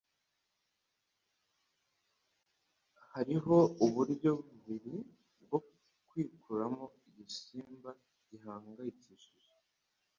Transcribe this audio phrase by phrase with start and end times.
[3.11, 3.55] Hariho
[3.85, 4.95] uburyo bubiri
[5.43, 5.57] bwo
[6.07, 7.91] kwikuramo igisimba
[8.27, 9.29] gihangayikishije,